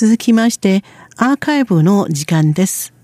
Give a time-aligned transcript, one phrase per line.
[0.00, 0.82] 続きまして、
[1.18, 2.94] アーカイブの時間です。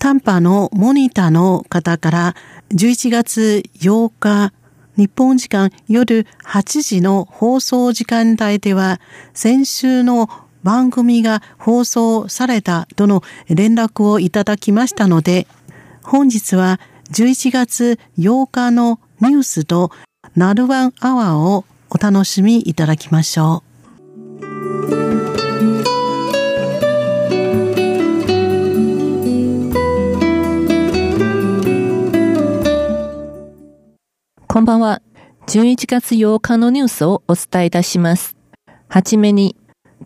[0.00, 2.34] 短波のモニターの方から
[2.70, 4.52] 11月8日
[4.96, 9.00] 日本時間夜8時の放送時間帯では
[9.34, 10.28] 先週の
[10.64, 15.46] 番組が放送されたとの連絡をいただきましたので
[16.02, 16.80] 本日は
[17.12, 19.92] 11月8日のニュースと
[20.34, 23.65] ナルワンアワーをお楽しみいただきましょう。
[34.56, 35.02] こんばんは。
[35.48, 38.38] 11月8日のニュースをお伝えいたします。
[38.88, 39.54] はじめに、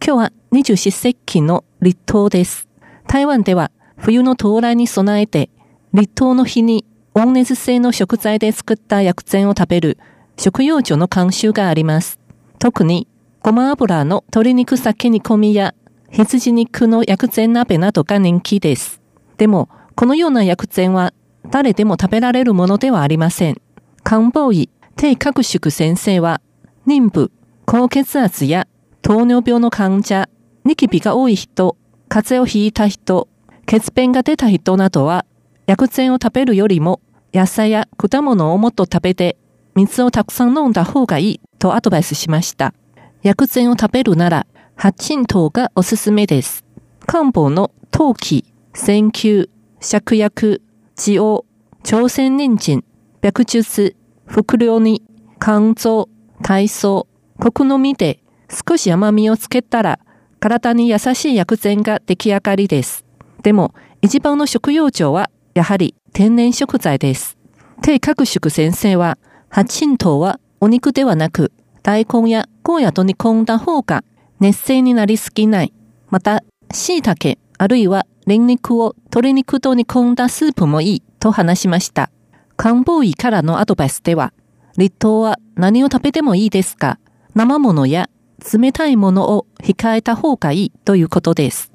[0.05, 2.67] 今日は二十四節気の立冬です。
[3.07, 5.51] 台湾では冬の到来に備えて、
[5.93, 9.99] 立冬の日に温熱性の食材で作った薬膳を食べる
[10.37, 12.19] 食用所の慣習があります。
[12.59, 13.07] 特に、
[13.45, 15.77] ごま油の鶏肉酒煮込みや
[16.11, 19.01] 羊肉の薬膳鍋などが人気です。
[19.37, 21.15] でも、このような薬膳は
[21.53, 23.63] 誰でも食べられるものではありません。
[24.11, 26.41] 漢方医、低各宿先生は、
[26.85, 27.31] 妊婦、
[27.65, 28.67] 高血圧や
[29.03, 30.29] 糖尿病の患者、
[30.65, 31.77] ニキビが多い人、
[32.09, 33.29] 風邪をひいた人、
[33.67, 35.27] 血便が出た人などは、
[35.67, 37.01] 薬膳を食べるよりも、
[37.33, 39.37] 野菜や果物をもっと食べて、
[39.77, 42.75] 水をたくさん飲んだ方がいいとアドバイスしました。
[43.23, 46.65] 薬膳を食べるなら、八珍糖がおすすめです。
[47.07, 48.45] 漢方の陶器、
[48.75, 49.51] 線球、
[49.81, 50.63] 芍薬、
[50.97, 51.45] 地黄、
[51.85, 52.83] 朝鮮人参、
[53.23, 53.95] 白術、
[54.31, 55.03] 副量に
[55.41, 56.09] 肝臓、
[56.45, 57.09] 体操、
[57.41, 59.99] コクの実で少し甘みをつけたら
[60.39, 63.05] 体に優しい薬膳が出来上がりです。
[63.43, 67.39] でも一番の食用長はやはり天然食材です。
[67.83, 69.19] 低角宿先生は
[69.49, 71.51] 八神糖はお肉ではなく
[71.83, 74.05] 大根やゴーヤと煮込んだ方が
[74.39, 75.73] 熱性になりすぎない。
[76.09, 82.13] また、椎茸あるいはニンニクを鶏肉と煮込んだスープもいいと話しました。
[82.63, 84.35] 漢方医からのアドバイスでは、
[84.77, 86.99] 立冬は何を食べてもいいですが、
[87.35, 88.11] 生物や
[88.53, 91.73] 冷たいものを控えた方がいいということです。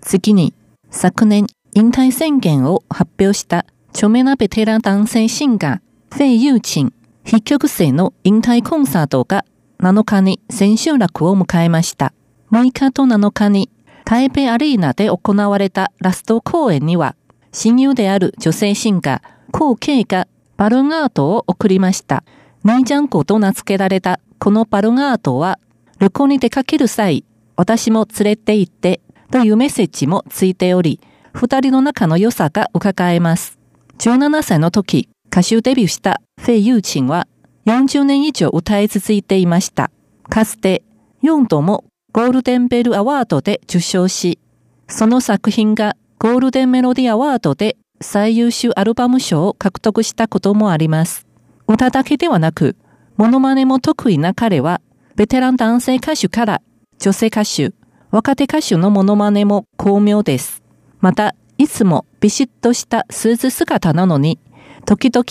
[0.00, 0.54] 次に、
[0.90, 9.44] 昨年引退宣言を発表した著名なベテラン男性シンガー、フェイ・ユーチン、非曲性の引退コンサートが
[9.84, 12.14] 7日に千秋楽を迎えました。
[12.50, 13.70] 6日と7日に
[14.06, 17.16] 台北アリーナで行われたラスト公演には、
[17.52, 22.24] 親友である女性シンガー、コウケイがバルーンアートを送りました。
[22.64, 25.58] ナイジャンコと名付けられたこのバルーンアートは、
[25.98, 30.98] 旅行に出かける際、私も連れて行ってというメッセージもついており、
[31.34, 33.58] 二人の仲の良さが伺えます。
[33.98, 37.28] 17歳の時、歌手デビューしたフェイ・ユーチンは
[37.66, 39.90] 40年以上歌い続いていました。
[40.28, 40.82] かつて
[41.22, 44.38] 4度もゴールデンベルアワードで受賞し、
[44.86, 51.26] その作品がゴールデンメロディアワードで最優秀アルバム賞を獲得したこともあります。
[51.66, 52.76] 歌だけではなく、
[53.16, 54.82] モノマネも得意な彼は、
[55.16, 56.62] ベテラン男性歌手から
[56.98, 57.72] 女性歌手、
[58.10, 60.62] 若手歌手のモノマネも巧妙です。
[61.00, 64.38] また、いつもビシッとしたスーツ姿なのに、
[64.84, 65.24] 時々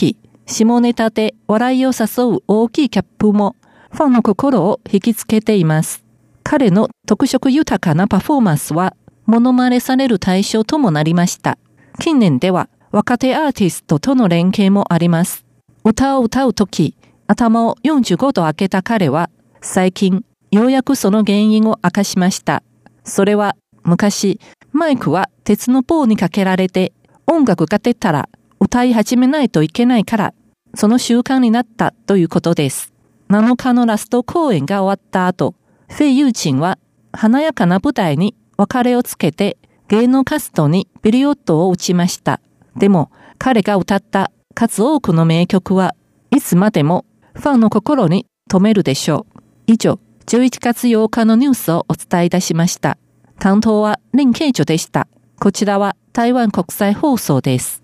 [0.45, 3.55] 下ネタで笑いを誘う大きいキャップも
[3.91, 6.03] ファンの心を引きつけています。
[6.43, 8.95] 彼の特色豊かなパフォーマンスは、
[9.25, 11.57] モノマネされる対象ともなりました。
[11.99, 15.45] 近年では若手アーティストとの連携もあります。
[15.83, 16.95] 歌を歌うとき、
[17.27, 19.29] 頭を45度開けた彼は、
[19.61, 22.63] 最近、ようやくその原因を明かしました。
[23.03, 24.39] それは、昔、
[24.71, 26.93] マイクは鉄の棒にかけられて、
[27.27, 28.29] 音楽が出たら
[28.63, 30.34] 歌い始めないといけないから、
[30.74, 32.94] その習慣になったということです。
[33.29, 35.53] 7日のラスト公演が終わった後、
[35.90, 36.79] フェイユーチンは
[37.12, 39.57] 華やかな舞台に別れをつけて
[39.90, 42.40] 芸能活動にビリオットを打ちました。
[42.78, 45.93] でも彼が歌った数多くの名曲は
[46.32, 49.41] いつまでもファンの心に留めるでしょう。
[49.67, 52.97] 以上、11月8日のニュースをお伝えいたしました。
[53.40, 55.09] 担当は林慶女でした。
[55.37, 57.83] こちらは台湾国際放送です。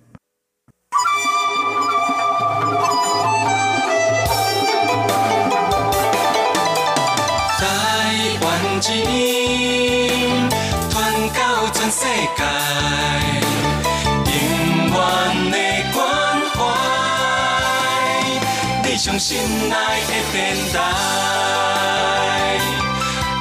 [8.80, 10.50] 之音
[10.90, 12.06] 传到全世
[12.38, 12.44] 界，
[14.26, 14.34] 永
[14.90, 14.96] 远
[15.52, 15.58] 的
[15.92, 15.98] 关
[16.56, 16.58] 怀，
[18.86, 19.38] 你上心
[19.68, 19.76] 内
[20.08, 20.38] 的电
[20.72, 20.78] 台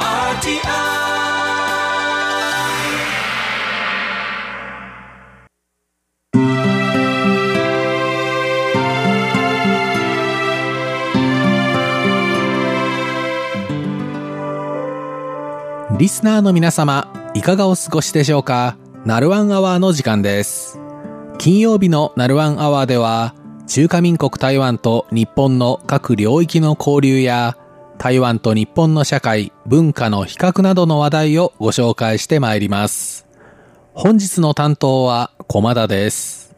[0.00, 1.28] ，RTI。
[15.99, 18.77] リスナーの皆様、いかがお過ごしでしょうか？
[19.05, 20.79] ナルワンアワーの時間です。
[21.39, 23.35] 金曜日のナルワンアワーでは、
[23.67, 27.59] 中華民国台湾と日本の各領域の交流や、
[27.99, 33.27] 台湾と日本の社会、文化の比較などの話題をご紹介してまいります。
[33.93, 36.55] 本日の担当は駒田です。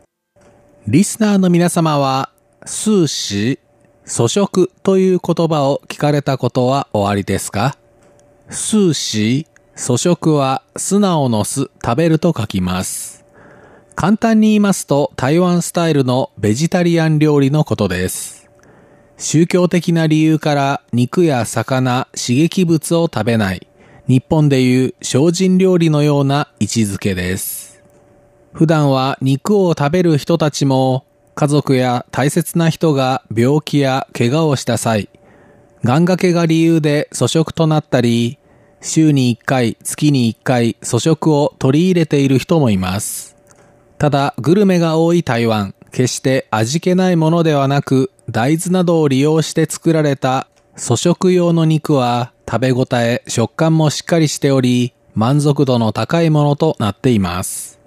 [0.86, 2.28] リスナーの皆様は、
[2.66, 3.58] 数詞、
[4.04, 7.78] 素食という言葉を聞かれたことはおありですか？
[8.52, 13.24] 数詞、素食は素直の素、食べると書きます。
[13.94, 18.50] 簡単に言いますと台湾スタイルのベジタリアン料理のことです。
[19.18, 23.68] 宗教的な理由から肉や魚、刺激物を食べない、
[24.08, 27.84] 日本でいう精進料理のような位置づけです。
[28.52, 31.06] 普段は肉を食べる人たちも
[31.36, 35.08] 家族や大切な人が病気や怪我をした際、
[35.84, 38.39] 願掛けが理由で粗食となったり、
[38.80, 43.36] 週に1回、月に1回粗食を取り入れている人もいます。
[43.98, 50.46] ただ、グルメが多い台湾、決して味気ないものではなく、大豆などを利用して作られた
[50.78, 57.78] 粗食用の肉は食べ応え、食感もしっかりしており、満足度の高いものとなっています。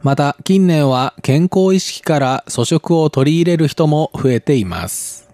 [0.00, 5.28] また、近年は健康意識から粗食を取り入れる人も増えています。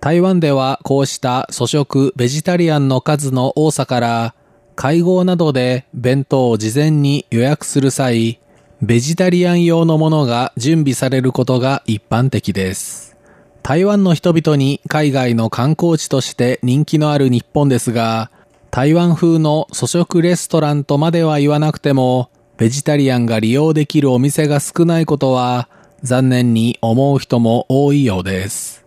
[0.00, 4.34] 台湾ではこうした粗食ベジタリアンの数の多さから、
[4.76, 8.40] 会合などで弁当を事前に予約する際、
[8.82, 13.16] ベジタリアン用のものが準備されることが一般的です。
[13.62, 18.30] 台湾の人々に海外の観光地として人気のある日本ですが、
[18.70, 25.68] 台湾風の粗食レストランとまでは言わなくても、ベジタリアンが利用できるお店が少ないことは、
[26.02, 28.86] 残念に思う人も多いようです。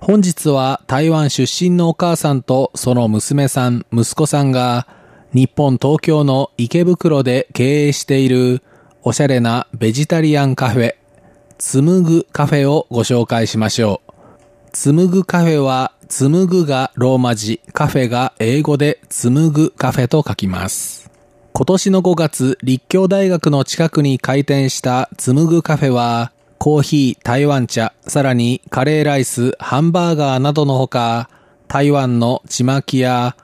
[0.00, 4.86] 本日は台湾出身のお母さんとその娘さん、息子さんが、
[5.36, 8.62] 日本東京の池袋で経営している
[9.02, 10.94] おしゃれなベジタリアンカフェ、
[11.58, 14.12] つむぐカフェをご紹介しましょう。
[14.72, 21.10] つむぐカフェは、つむぐがローマ字、カフェが英語でつむぐカフェと書きます。
[21.52, 31.28] 今年の5月、立教大学の近くに開店したつむぐカフェは、コーヒー、台湾茶、さらにカレーライス、ハンバーガーなどのほか、
[31.68, 33.36] 台湾のちまきや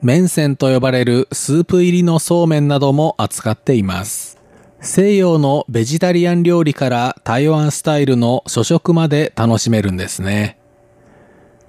[0.00, 4.38] 麺線と呼ばれるスープ入りのそうめんなども扱っています。
[4.80, 10.56] 西洋のベジタリアン料理から台湾スタイルの初食まで楽しめるんですね。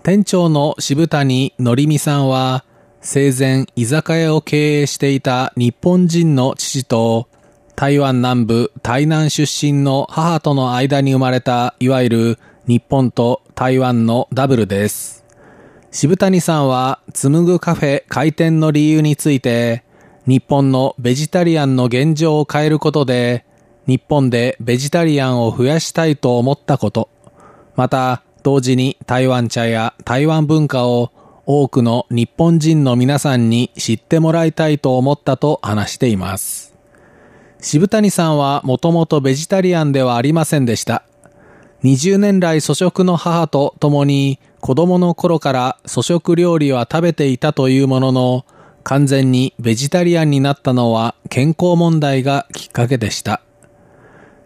[0.04, 2.66] 店長の渋谷のりみさんは、
[3.02, 7.28] 生前居酒屋を経営していた日本人の父と、
[7.76, 15.26] 台湾南部台南出身の母との間に生まれた、いわゆる日本と台湾のダブルです。
[15.92, 19.84] 渋谷さんは、つむぐカフェ開店の理由について、
[20.28, 23.44] 日本のベジタリアンの現状を変えることで、
[23.88, 27.10] 日本でベジタリアンを増やしたいと思ったこと、
[27.76, 31.12] また、同時に台湾茶や台湾文化を
[31.46, 36.76] 多くの日本人の皆さんに知ってもらいたいと思ったと話しています。
[37.60, 41.04] 渋谷さんはもともとベジタリアンではありませんでした。
[41.84, 48.46] 20年来粗食の母と共に子供の頃から粗食料理は食べていたというものの、
[48.84, 53.42] 完全にベジタリアンになったのは健康問題がきっかけでした。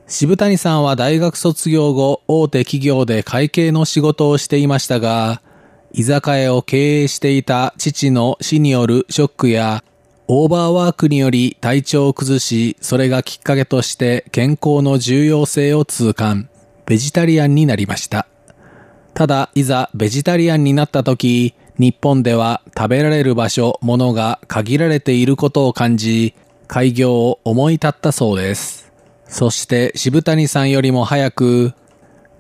[0.08, 5.41] 渋谷さんは大学卒業後、大手企業で会計の仕事をしていましたが、
[5.91, 9.84] 居酒屋を経営していた父の死によるショックや、
[10.27, 16.50] オーバーワークにより体調を崩し、それがきっかけとして健康の重要性を痛感、
[16.86, 18.27] ベジタリアンになりました。
[19.13, 26.34] ただ、いざベジタリアンになった時、日本では食べられる場所、ものが限られていることを感じ、
[26.67, 28.91] 開業を思い立ったそうです。
[29.27, 31.74] そして渋谷さんよりも早く、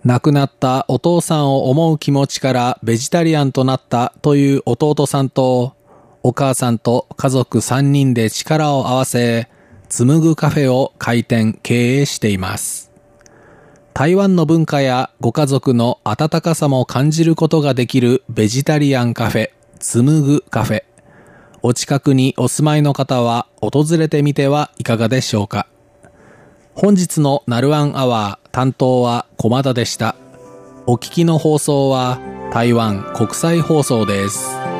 [0.03, 5.75] 亡くなったお父さんを思う気持ちからベジタリアンとなったという弟さんと、
[6.23, 9.49] お母さんと家族3人で力を合わせ、
[9.89, 12.92] 紡ぐカフェを開店経営しています。
[13.93, 20.83] 台湾の文化やご家族の温かさも感じることができるベジタリアンカフェ、紡ぐカフェ。
[21.61, 25.67] お近くにお住まいの方は訪れてみてはいかがでしょうか。
[26.73, 30.15] 本日のナルワンアワー担当は駒田でした。
[30.87, 32.19] お聞きの放送は
[32.51, 34.72] 台湾国際放送です。